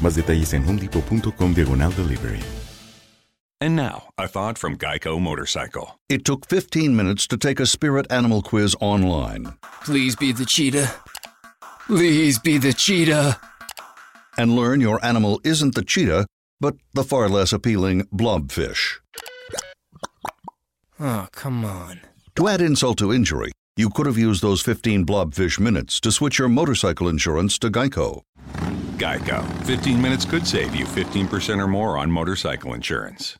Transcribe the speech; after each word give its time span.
Más 0.00 0.14
detalles 0.14 0.52
en 0.54 0.64
homedepot.com 0.64 1.54
diagonal 1.54 1.92
delivery. 1.92 2.40
And 3.60 3.76
now, 3.76 4.08
a 4.18 4.28
thought 4.28 4.58
from 4.58 4.76
Geico 4.76 5.18
Motorcycle. 5.20 5.98
It 6.08 6.24
took 6.24 6.46
15 6.46 6.94
minutes 6.94 7.26
to 7.28 7.38
take 7.38 7.60
a 7.60 7.66
spirit 7.66 8.06
animal 8.10 8.42
quiz 8.42 8.76
online. 8.80 9.54
Please 9.84 10.16
be 10.16 10.32
the 10.32 10.44
cheetah. 10.44 10.92
Please 11.86 12.38
be 12.38 12.58
the 12.58 12.72
cheetah. 12.72 13.40
And 14.36 14.56
learn 14.56 14.80
your 14.80 15.02
animal 15.04 15.40
isn't 15.44 15.74
the 15.74 15.84
cheetah, 15.84 16.26
but 16.60 16.74
the 16.92 17.04
far 17.04 17.28
less 17.28 17.52
appealing 17.52 18.02
blobfish. 18.12 18.98
Oh, 21.00 21.28
come 21.32 21.64
on. 21.64 22.00
To 22.36 22.48
add 22.48 22.60
insult 22.60 22.98
to 22.98 23.12
injury, 23.12 23.52
you 23.76 23.88
could 23.90 24.06
have 24.06 24.18
used 24.18 24.42
those 24.42 24.60
15 24.62 25.06
blobfish 25.06 25.58
minutes 25.58 26.00
to 26.00 26.12
switch 26.12 26.38
your 26.38 26.48
motorcycle 26.48 27.08
insurance 27.08 27.58
to 27.60 27.70
Geico. 27.70 28.22
Geico. 28.98 29.42
15 29.66 30.00
minutes 30.00 30.24
could 30.24 30.46
save 30.46 30.74
you 30.74 30.86
15% 30.86 31.60
or 31.60 31.68
more 31.68 31.98
on 31.98 32.10
motorcycle 32.10 32.74
insurance. 32.74 33.36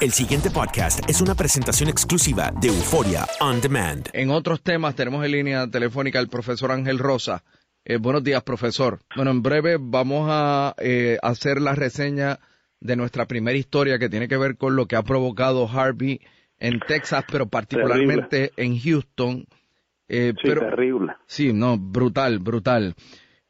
El 0.00 0.12
siguiente 0.12 0.50
podcast 0.50 1.00
es 1.10 1.20
una 1.20 1.34
presentación 1.34 1.88
exclusiva 1.88 2.52
de 2.60 2.68
Euforia 2.68 3.26
On 3.40 3.60
Demand. 3.60 4.08
En 4.12 4.30
otros 4.30 4.62
temas 4.62 4.94
tenemos 4.94 5.24
en 5.24 5.32
línea 5.32 5.66
telefónica 5.68 6.20
al 6.20 6.28
profesor 6.28 6.70
Ángel 6.70 7.00
Rosa. 7.00 7.42
Eh, 7.84 7.96
buenos 7.96 8.22
días, 8.22 8.44
profesor. 8.44 9.00
Bueno, 9.16 9.32
en 9.32 9.42
breve 9.42 9.76
vamos 9.80 10.28
a 10.30 10.76
eh, 10.78 11.18
hacer 11.20 11.60
la 11.60 11.74
reseña 11.74 12.38
de 12.80 12.94
nuestra 12.94 13.26
primera 13.26 13.58
historia 13.58 13.98
que 13.98 14.08
tiene 14.08 14.28
que 14.28 14.36
ver 14.36 14.56
con 14.56 14.76
lo 14.76 14.86
que 14.86 14.94
ha 14.94 15.02
provocado 15.02 15.68
Harvey 15.68 16.20
en 16.58 16.78
Texas, 16.78 17.24
pero 17.30 17.48
particularmente 17.48 18.52
en 18.56 18.78
Houston. 18.78 19.46
Eh, 20.08 20.32
sí, 20.36 20.40
pero, 20.44 20.60
terrible. 20.60 21.14
Sí, 21.26 21.52
no, 21.52 21.76
brutal, 21.76 22.38
brutal. 22.38 22.94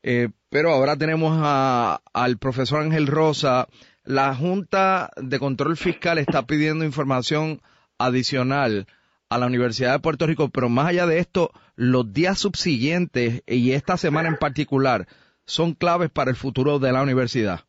Eh, 0.03 0.31
pero 0.51 0.71
ahora 0.71 0.97
tenemos 0.97 1.39
a, 1.43 2.01
al 2.13 2.39
profesor 2.39 2.83
Ángel 2.83 3.07
Rosa. 3.07 3.67
La 4.05 4.35
Junta 4.35 5.11
de 5.17 5.39
Control 5.39 5.77
Fiscal 5.77 6.19
está 6.19 6.47
pidiendo 6.47 6.85
información 6.85 7.61
adicional 7.99 8.87
a 9.31 9.39
la 9.39 9.47
Universidad 9.47 9.93
de 9.93 9.99
Puerto 9.99 10.27
Rico, 10.27 10.49
pero 10.49 10.69
más 10.69 10.87
allá 10.89 11.07
de 11.07 11.19
esto, 11.19 11.51
los 11.77 12.13
días 12.13 12.39
subsiguientes 12.39 13.43
y 13.47 13.73
esta 13.73 13.97
semana 13.97 14.29
en 14.29 14.37
particular 14.37 15.07
son 15.45 15.75
claves 15.75 16.11
para 16.11 16.31
el 16.31 16.37
futuro 16.37 16.79
de 16.79 16.93
la 16.93 17.03
universidad. 17.03 17.61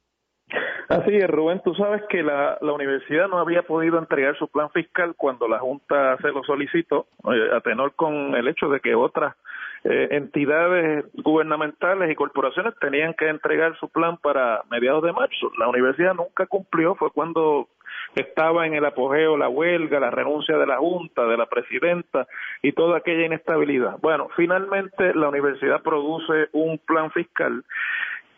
Así 0.90 1.16
es, 1.16 1.30
Rubén. 1.30 1.62
Tú 1.64 1.76
sabes 1.76 2.02
que 2.10 2.24
la, 2.24 2.58
universidad 2.62 3.28
no 3.28 3.38
había 3.38 3.62
podido 3.62 4.00
entregar 4.00 4.36
su 4.38 4.48
plan 4.48 4.72
fiscal 4.72 5.14
cuando 5.16 5.48
la 5.48 5.60
Junta 5.60 6.18
se 6.18 6.30
lo 6.30 6.44
solicitó, 6.44 7.08
eh, 7.32 7.56
a 7.56 7.62
tenor 7.62 7.94
con 7.96 8.36
el 8.36 8.48
hecho 8.48 8.70
de 8.70 8.80
que 8.80 8.96
otras 8.96 9.36
eh, 9.84 10.10
entidades 10.12 11.06
gubernamentales 11.14 12.12
y 12.12 12.16
corporaciones 12.16 12.74
tenían 12.80 13.14
que 13.14 13.30
entregar 13.30 13.78
su 13.80 13.90
plan 13.90 14.18
para 14.18 14.64
mediados 14.70 15.04
de 15.04 15.14
marzo. 15.14 15.52
La 15.58 15.68
universidad 15.68 16.14
nunca 16.14 16.46
cumplió, 16.48 16.96
fue 16.96 17.12
cuando 17.12 17.68
estaba 18.16 18.66
en 18.66 18.74
el 18.74 18.86
apogeo 18.86 19.38
la 19.38 19.50
huelga, 19.50 20.00
la 20.00 20.12
renuncia 20.12 20.58
de 20.58 20.68
la 20.68 20.78
Junta, 20.78 21.26
de 21.26 21.38
la 21.38 21.46
presidenta 21.46 22.28
y 22.62 22.72
toda 22.72 22.98
aquella 22.98 23.26
inestabilidad. 23.26 23.98
Bueno, 24.02 24.30
finalmente 24.36 25.14
la 25.14 25.30
universidad 25.30 25.82
produce 25.82 26.50
un 26.52 26.78
plan 26.80 27.12
fiscal 27.12 27.64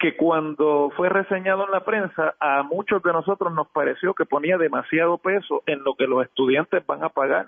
que 0.01 0.15
cuando 0.15 0.91
fue 0.97 1.09
reseñado 1.09 1.63
en 1.65 1.71
la 1.71 1.81
prensa, 1.81 2.33
a 2.39 2.63
muchos 2.63 3.03
de 3.03 3.13
nosotros 3.13 3.53
nos 3.53 3.67
pareció 3.67 4.15
que 4.15 4.25
ponía 4.25 4.57
demasiado 4.57 5.19
peso 5.19 5.61
en 5.67 5.83
lo 5.83 5.93
que 5.93 6.07
los 6.07 6.23
estudiantes 6.23 6.83
van 6.87 7.03
a 7.03 7.09
pagar 7.09 7.45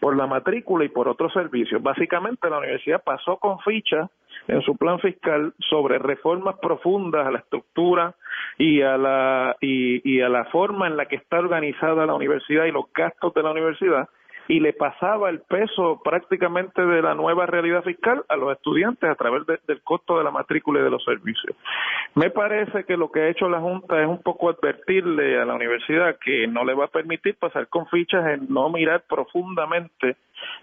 por 0.00 0.16
la 0.16 0.26
matrícula 0.26 0.84
y 0.84 0.88
por 0.88 1.06
otros 1.06 1.32
servicios. 1.32 1.80
Básicamente 1.80 2.50
la 2.50 2.58
universidad 2.58 3.04
pasó 3.04 3.36
con 3.36 3.60
ficha 3.60 4.10
en 4.48 4.62
su 4.62 4.76
plan 4.76 4.98
fiscal 4.98 5.54
sobre 5.70 6.00
reformas 6.00 6.56
profundas 6.60 7.24
a 7.24 7.30
la 7.30 7.38
estructura 7.38 8.16
y 8.58 8.82
a 8.82 8.96
la 8.96 9.56
y, 9.60 10.00
y 10.02 10.20
a 10.22 10.28
la 10.28 10.46
forma 10.46 10.88
en 10.88 10.96
la 10.96 11.06
que 11.06 11.14
está 11.14 11.38
organizada 11.38 12.04
la 12.04 12.14
universidad 12.14 12.64
y 12.64 12.72
los 12.72 12.92
gastos 12.92 13.32
de 13.32 13.44
la 13.44 13.52
universidad 13.52 14.08
y 14.48 14.60
le 14.60 14.72
pasaba 14.72 15.30
el 15.30 15.40
peso 15.40 16.00
prácticamente 16.02 16.84
de 16.84 17.02
la 17.02 17.14
nueva 17.14 17.46
realidad 17.46 17.82
fiscal 17.82 18.24
a 18.28 18.36
los 18.36 18.52
estudiantes 18.52 19.08
a 19.08 19.14
través 19.14 19.42
del 19.66 19.82
costo 19.82 20.18
de 20.18 20.24
la 20.24 20.30
matrícula 20.30 20.80
y 20.80 20.84
de 20.84 20.90
los 20.90 21.04
servicios. 21.04 21.56
Me 22.14 22.30
parece 22.30 22.84
que 22.84 22.96
lo 22.96 23.10
que 23.10 23.20
ha 23.20 23.28
hecho 23.28 23.48
la 23.48 23.60
Junta 23.60 24.00
es 24.00 24.08
un 24.08 24.22
poco 24.22 24.50
advertirle 24.50 25.40
a 25.40 25.44
la 25.44 25.54
universidad 25.54 26.18
que 26.18 26.46
no 26.46 26.64
le 26.64 26.74
va 26.74 26.86
a 26.86 26.88
permitir 26.88 27.36
pasar 27.36 27.68
con 27.68 27.86
fichas 27.86 28.26
en 28.26 28.46
no 28.48 28.68
mirar 28.68 29.04
profundamente 29.08 30.16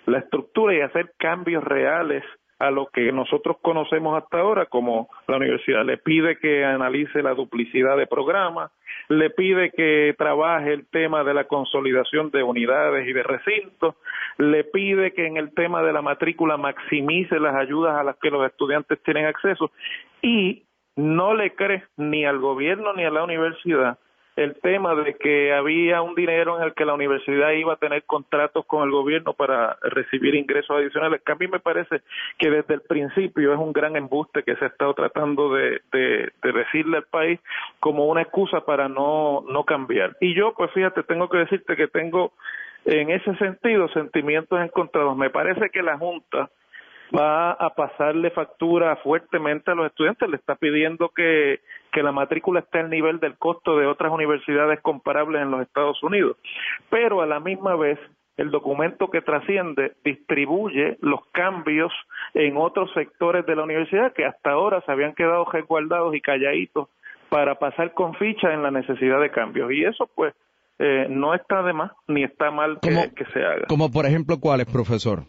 la 0.05 0.19
estructura 0.19 0.75
y 0.75 0.81
hacer 0.81 1.13
cambios 1.17 1.63
reales 1.63 2.23
a 2.59 2.71
lo 2.71 2.87
que 2.87 3.11
nosotros 3.13 3.57
conocemos 3.61 4.21
hasta 4.21 4.39
ahora 4.39 4.65
como 4.65 5.09
la 5.27 5.37
universidad. 5.37 5.85
Le 5.85 5.97
pide 5.97 6.37
que 6.37 6.65
analice 6.65 7.23
la 7.23 7.33
duplicidad 7.33 7.97
de 7.97 8.05
programas, 8.05 8.71
le 9.07 9.29
pide 9.29 9.71
que 9.71 10.13
trabaje 10.17 10.73
el 10.73 10.85
tema 10.87 11.23
de 11.23 11.33
la 11.33 11.45
consolidación 11.45 12.29
de 12.31 12.43
unidades 12.43 13.07
y 13.07 13.13
de 13.13 13.23
recintos, 13.23 13.95
le 14.37 14.65
pide 14.65 15.13
que 15.13 15.25
en 15.25 15.37
el 15.37 15.53
tema 15.53 15.81
de 15.81 15.93
la 15.93 16.01
matrícula 16.01 16.57
maximice 16.57 17.39
las 17.39 17.55
ayudas 17.55 17.95
a 17.95 18.03
las 18.03 18.17
que 18.17 18.29
los 18.29 18.45
estudiantes 18.45 19.01
tienen 19.03 19.25
acceso 19.25 19.71
y 20.21 20.63
no 20.97 21.33
le 21.33 21.55
cree 21.55 21.83
ni 21.95 22.25
al 22.25 22.39
gobierno 22.39 22.93
ni 22.93 23.05
a 23.05 23.09
la 23.09 23.23
universidad 23.23 23.97
el 24.39 24.55
tema 24.55 24.95
de 24.95 25.15
que 25.15 25.53
había 25.53 26.01
un 26.01 26.15
dinero 26.15 26.57
en 26.57 26.63
el 26.63 26.73
que 26.73 26.85
la 26.85 26.93
universidad 26.93 27.51
iba 27.51 27.73
a 27.73 27.75
tener 27.75 28.03
contratos 28.03 28.65
con 28.65 28.83
el 28.83 28.91
gobierno 28.91 29.33
para 29.33 29.77
recibir 29.81 30.33
ingresos 30.33 30.77
adicionales, 30.77 31.21
que 31.25 31.33
a 31.33 31.35
mí 31.35 31.47
me 31.47 31.59
parece 31.59 32.01
que 32.37 32.49
desde 32.49 32.75
el 32.75 32.81
principio 32.81 33.51
es 33.51 33.59
un 33.59 33.73
gran 33.73 33.97
embuste 33.97 34.43
que 34.43 34.55
se 34.55 34.63
ha 34.63 34.69
estado 34.69 34.93
tratando 34.93 35.53
de, 35.53 35.81
de, 35.91 36.31
de 36.41 36.51
decirle 36.53 36.97
al 36.97 37.03
país 37.03 37.39
como 37.81 38.05
una 38.05 38.21
excusa 38.21 38.61
para 38.61 38.87
no, 38.87 39.43
no 39.49 39.65
cambiar. 39.65 40.15
Y 40.21 40.33
yo, 40.33 40.53
pues 40.55 40.71
fíjate, 40.71 41.03
tengo 41.03 41.27
que 41.27 41.39
decirte 41.39 41.75
que 41.75 41.89
tengo 41.89 42.31
en 42.85 43.09
ese 43.09 43.35
sentido 43.35 43.89
sentimientos 43.89 44.57
encontrados. 44.61 45.17
Me 45.17 45.29
parece 45.29 45.69
que 45.69 45.81
la 45.81 45.97
Junta 45.97 46.49
va 47.15 47.51
a 47.51 47.73
pasarle 47.75 48.29
factura 48.31 48.95
fuertemente 48.97 49.71
a 49.71 49.75
los 49.75 49.87
estudiantes, 49.87 50.29
le 50.29 50.37
está 50.37 50.55
pidiendo 50.55 51.09
que, 51.09 51.59
que 51.91 52.03
la 52.03 52.11
matrícula 52.11 52.59
esté 52.59 52.79
al 52.79 52.89
nivel 52.89 53.19
del 53.19 53.37
costo 53.37 53.77
de 53.77 53.87
otras 53.87 54.11
universidades 54.11 54.79
comparables 54.81 55.41
en 55.41 55.51
los 55.51 55.61
Estados 55.61 56.01
Unidos, 56.03 56.37
pero 56.89 57.21
a 57.21 57.25
la 57.25 57.39
misma 57.39 57.75
vez 57.75 57.99
el 58.37 58.51
documento 58.51 59.09
que 59.09 59.21
trasciende 59.21 59.93
distribuye 60.05 60.97
los 61.01 61.19
cambios 61.33 61.91
en 62.33 62.55
otros 62.55 62.89
sectores 62.93 63.45
de 63.45 63.55
la 63.55 63.63
universidad 63.63 64.13
que 64.13 64.25
hasta 64.25 64.51
ahora 64.51 64.81
se 64.85 64.91
habían 64.91 65.13
quedado 65.13 65.43
resguardados 65.45 66.15
y 66.15 66.21
calladitos 66.21 66.87
para 67.27 67.55
pasar 67.55 67.93
con 67.93 68.15
ficha 68.15 68.53
en 68.53 68.63
la 68.63 68.71
necesidad 68.71 69.19
de 69.19 69.29
cambios. 69.29 69.71
Y 69.73 69.83
eso 69.83 70.09
pues 70.15 70.33
eh, 70.79 71.07
no 71.09 71.33
está 71.33 71.61
de 71.63 71.73
más 71.73 71.91
ni 72.07 72.23
está 72.23 72.49
mal 72.49 72.79
que, 72.81 72.89
que 73.13 73.25
se 73.33 73.43
haga. 73.43 73.65
Como 73.67 73.91
por 73.91 74.05
ejemplo, 74.05 74.39
¿cuáles, 74.39 74.67
profesor? 74.67 75.23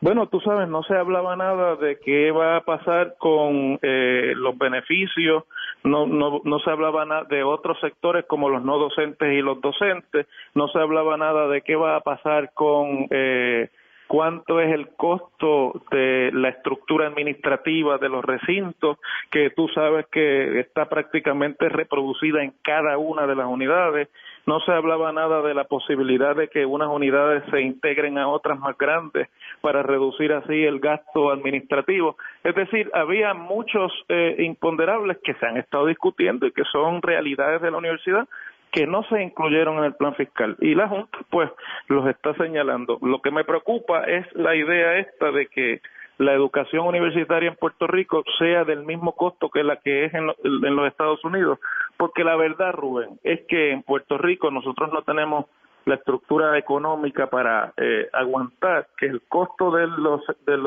Bueno, 0.00 0.28
tú 0.28 0.40
sabes, 0.40 0.68
no 0.68 0.82
se 0.84 0.94
hablaba 0.94 1.36
nada 1.36 1.76
de 1.76 1.98
qué 1.98 2.30
va 2.30 2.56
a 2.56 2.60
pasar 2.60 3.16
con 3.18 3.78
eh, 3.82 4.32
los 4.36 4.56
beneficios, 4.56 5.44
no, 5.84 6.06
no, 6.06 6.40
no 6.44 6.58
se 6.60 6.70
hablaba 6.70 7.04
nada 7.04 7.24
de 7.24 7.42
otros 7.42 7.78
sectores 7.80 8.24
como 8.26 8.48
los 8.48 8.62
no 8.62 8.78
docentes 8.78 9.32
y 9.32 9.40
los 9.40 9.60
docentes, 9.60 10.26
no 10.54 10.68
se 10.68 10.78
hablaba 10.78 11.16
nada 11.16 11.48
de 11.48 11.62
qué 11.62 11.76
va 11.76 11.96
a 11.96 12.00
pasar 12.00 12.52
con 12.54 13.06
eh, 13.10 13.68
cuánto 14.08 14.58
es 14.58 14.72
el 14.72 14.88
costo 14.96 15.82
de 15.92 16.30
la 16.32 16.48
estructura 16.48 17.06
administrativa 17.06 17.98
de 17.98 18.08
los 18.08 18.24
recintos, 18.24 18.98
que 19.30 19.50
tú 19.50 19.68
sabes 19.68 20.06
que 20.10 20.60
está 20.60 20.88
prácticamente 20.88 21.68
reproducida 21.68 22.42
en 22.42 22.54
cada 22.62 22.98
una 22.98 23.26
de 23.26 23.36
las 23.36 23.46
unidades. 23.46 24.08
No 24.48 24.60
se 24.60 24.72
hablaba 24.72 25.12
nada 25.12 25.42
de 25.42 25.52
la 25.52 25.64
posibilidad 25.64 26.34
de 26.34 26.48
que 26.48 26.64
unas 26.64 26.88
unidades 26.88 27.44
se 27.50 27.60
integren 27.60 28.16
a 28.16 28.28
otras 28.28 28.58
más 28.58 28.78
grandes 28.78 29.28
para 29.60 29.82
reducir 29.82 30.32
así 30.32 30.64
el 30.64 30.80
gasto 30.80 31.30
administrativo. 31.30 32.16
Es 32.42 32.54
decir, 32.54 32.90
había 32.94 33.34
muchos 33.34 33.92
eh, 34.08 34.36
imponderables 34.38 35.18
que 35.22 35.34
se 35.34 35.44
han 35.44 35.58
estado 35.58 35.84
discutiendo 35.84 36.46
y 36.46 36.52
que 36.52 36.64
son 36.72 37.02
realidades 37.02 37.60
de 37.60 37.70
la 37.70 37.76
universidad, 37.76 38.26
que 38.72 38.86
no 38.86 39.02
se 39.10 39.22
incluyeron 39.22 39.80
en 39.80 39.84
el 39.84 39.94
plan 39.96 40.14
fiscal 40.14 40.56
y 40.62 40.74
la 40.74 40.88
Junta 40.88 41.18
pues 41.28 41.50
los 41.88 42.08
está 42.08 42.32
señalando. 42.36 42.98
Lo 43.02 43.20
que 43.20 43.30
me 43.30 43.44
preocupa 43.44 44.04
es 44.04 44.24
la 44.34 44.56
idea 44.56 44.96
esta 44.96 45.30
de 45.30 45.46
que 45.48 45.82
la 46.18 46.32
educación 46.34 46.86
universitaria 46.86 47.48
en 47.48 47.56
Puerto 47.56 47.86
Rico 47.86 48.24
sea 48.38 48.64
del 48.64 48.84
mismo 48.84 49.12
costo 49.12 49.48
que 49.50 49.62
la 49.62 49.76
que 49.76 50.04
es 50.04 50.14
en, 50.14 50.26
los 50.26 50.86
Estados 50.86 51.24
Unidos, 51.24 51.60
porque 51.96 52.24
la 52.24 52.36
verdad, 52.36 52.72
Rubén, 52.72 53.18
es 53.22 53.40
que 53.46 53.70
en 53.70 53.82
Puerto 53.82 54.18
Rico 54.18 54.50
nosotros 54.50 54.92
no 54.92 55.02
tenemos 55.02 55.46
la 55.84 55.94
estructura 55.94 56.58
económica 56.58 57.28
para 57.28 57.72
eh, 57.78 58.08
aguantar 58.12 58.88
que 58.98 59.06
el 59.06 59.22
costo 59.22 59.70
de 59.70 59.86
los, 59.86 60.20
de, 60.44 60.58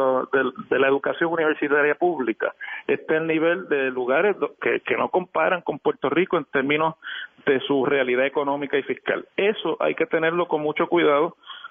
de, 0.69 0.80
la 0.80 0.88
educación 0.88 1.31
universitaria 1.31 1.94
pública 1.94 2.56
esté 2.88 3.18
en 3.18 3.27
nivel 3.27 3.68
de 3.68 3.92
lugares 3.92 4.36
que 4.62 4.97
no 4.97 5.09
comparan 5.09 5.62
con 5.62 5.77
Puerto 5.77 6.09
Rico 6.09 6.38
en 6.38 6.45
términos 6.45 6.95
de 7.45 7.59
su 7.62 7.86
realidad 7.86 8.25
económica 8.25 8.77
y 8.77 8.83
fiscal. 8.83 9.27
Eso 9.38 9.77
hay 9.80 9.94
que 9.94 10.07
tenerlo 10.07 10.47
con 10.47 10.62
mucho 10.62 10.88
cuidado 10.88 11.36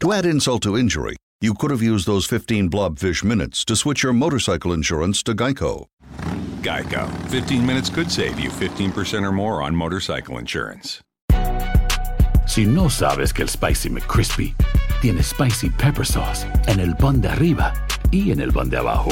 To 0.00 0.12
add 0.12 0.26
insult 0.26 0.62
to 0.62 0.76
injury, 0.76 1.16
you 1.40 1.54
could 1.54 1.72
have 1.72 1.82
used 1.82 2.06
those 2.06 2.24
15 2.24 2.70
blobfish 2.70 3.24
minutes 3.24 3.64
to 3.64 3.74
switch 3.74 4.04
your 4.04 4.12
motorcycle 4.12 4.72
insurance 4.72 5.24
to 5.24 5.34
Geico. 5.34 5.86
Geico. 6.62 7.10
15 7.30 7.66
minutes 7.66 7.90
could 7.90 8.08
save 8.08 8.38
you 8.38 8.48
15% 8.48 9.24
or 9.24 9.32
more 9.32 9.60
on 9.60 9.74
motorcycle 9.74 10.38
insurance. 10.38 11.00
Si 12.46 12.64
no 12.64 12.88
sabes 12.88 13.32
que 13.32 13.42
el 13.42 13.48
Spicy 13.48 13.90
McCrispy 13.90 14.54
tiene 15.02 15.20
Spicy 15.20 15.68
Pepper 15.68 16.06
Sauce 16.06 16.46
en 16.68 16.78
el 16.78 16.94
pan 16.94 17.20
de 17.20 17.28
arriba 17.28 17.74
y 18.12 18.30
en 18.30 18.40
el 18.40 18.52
pan 18.52 18.70
de 18.70 18.76
abajo, 18.76 19.10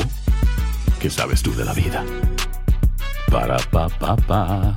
¿qué 1.00 1.10
sabes 1.10 1.42
tú 1.42 1.52
de 1.56 1.64
la 1.64 1.74
vida? 1.74 2.04
Para, 3.28 3.56
pa, 3.72 3.88
pa, 3.88 4.14
pa. 4.14 4.76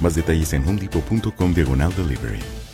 Más 0.00 0.14
detalles 0.14 0.52
en 0.52 0.66
homedepot.com 0.66 1.54
diagonal 1.54 1.92
delivery. 1.96 2.65